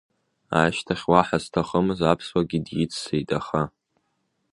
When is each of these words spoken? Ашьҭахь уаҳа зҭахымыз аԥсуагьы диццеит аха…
Ашьҭахь 0.61 1.05
уаҳа 1.11 1.37
зҭахымыз 1.43 1.99
аԥсуагьы 2.11 2.59
диццеит 2.65 3.29
аха… 3.39 3.61